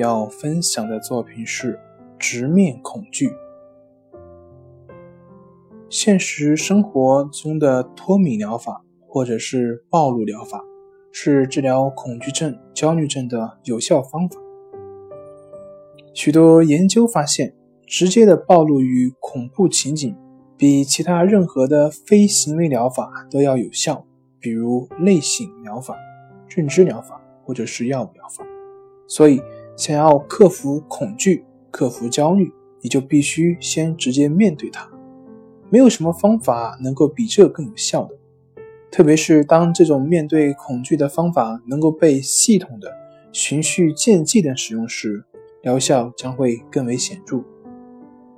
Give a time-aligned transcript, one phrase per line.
[0.00, 1.78] 要分享的作品是
[2.18, 3.30] 直面恐惧。
[5.90, 10.64] 现实生活中的脱敏疗法或者是暴露疗法，
[11.12, 14.40] 是治疗恐惧症、焦虑症的有效方法。
[16.14, 17.54] 许多研究发现，
[17.86, 20.16] 直接的暴露于恐怖情景，
[20.56, 24.06] 比其他任何的非行为疗法都要有效。
[24.38, 25.94] 比如类型疗法、
[26.48, 28.46] 认知疗法或者是药物疗法。
[29.06, 29.42] 所以。
[29.80, 32.52] 想要克服恐惧、克服焦虑，
[32.82, 34.86] 你就必须先直接面对它。
[35.70, 38.14] 没有什么方法能够比这更有效的。
[38.90, 42.92] 特别是当这种面对恐惧的方法能够被系统的、
[43.32, 45.24] 循序渐进的使用时，
[45.62, 47.42] 疗效将会更为显著。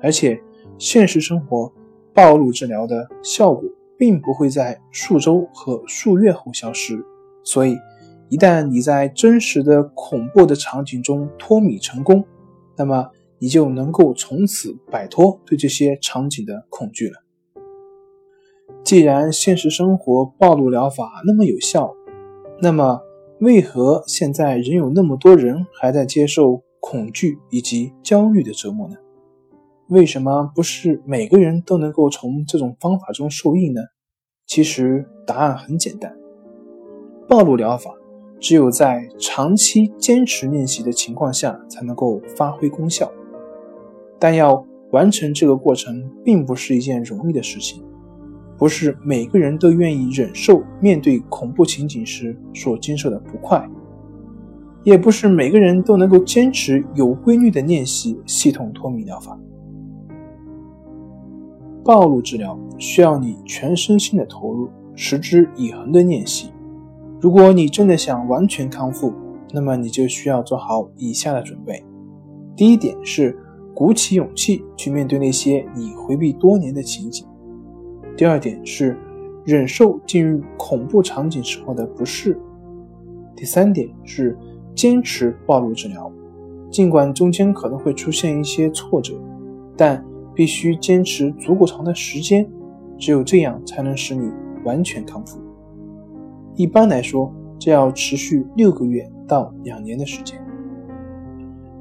[0.00, 0.40] 而且，
[0.78, 1.70] 现实生活
[2.14, 3.62] 暴露治疗的效果
[3.98, 7.04] 并不会在数周和数月后消失，
[7.44, 7.76] 所以。
[8.28, 12.24] 一旦你在真实的恐怖的场景中脱敏成功，
[12.76, 17.22] 那么你就能够从此摆脱对这些场景的恐惧了。
[18.82, 21.94] 既然现实生活暴露疗法那么有效，
[22.60, 23.00] 那么
[23.40, 28.96] 为何现在仍有那么多人还在接受恐惧以及焦虑的折磨呢？
[29.88, 33.80] 为什么不是每个人都能够从这种方法中受益呢？
[34.46, 36.16] 其实答案很简单，
[37.28, 37.92] 暴露疗法。
[38.38, 43.10] 只有在长期坚持练习的情况下，才能够发挥功效。
[44.18, 47.82] 但要完成这个过程，并不是一件容易的事情，
[48.56, 53.68] 不是每个人都愿意忍受面对恐怖情景时所经受的不快，
[54.84, 59.38] 也不是每个人都能够坚持有规律的练习系统脱敏疗法。
[61.84, 66.50] 暴露治疗需要你全身心的投入，持之以恒的练习。
[67.20, 69.12] 如果你真的想完全康复，
[69.52, 71.82] 那么你就需要做好以下的准备。
[72.54, 73.36] 第一点是
[73.74, 77.26] 鼓起勇气去面对那些你回避多年的情景。
[78.16, 78.96] 第二点是
[79.44, 82.38] 忍受进入恐怖场景时候的不适。
[83.34, 84.36] 第三点是
[84.74, 86.10] 坚持暴露治疗，
[86.70, 89.14] 尽管中间可能会出现一些挫折，
[89.76, 90.04] 但
[90.34, 92.46] 必须坚持足够长的时间，
[92.98, 94.30] 只有这样才能使你
[94.64, 95.38] 完全康复。
[96.56, 100.42] 一般来说，这要持续六个月到两年的时间。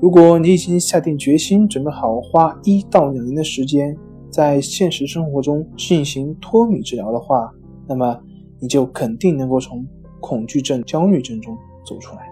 [0.00, 3.96] 如果你已经下定决心，准备好花一到两年的时间
[4.28, 7.50] 在现实生活中进行脱敏治疗的话，
[7.86, 8.20] 那么
[8.58, 9.86] 你就肯定能够从
[10.20, 12.28] 恐惧症、焦虑症中走出来。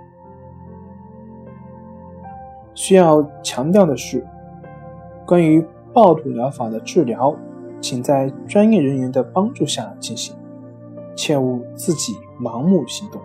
[2.74, 4.26] 需要强调的是，
[5.24, 7.36] 关于暴露疗法的治疗，
[7.80, 10.34] 请在专业人员的帮助下进行。
[11.14, 13.22] 切勿自己盲目行动。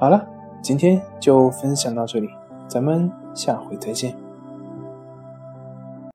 [0.00, 0.26] 好了，
[0.62, 2.28] 今天就分享到这里，
[2.66, 4.23] 咱们下回再见。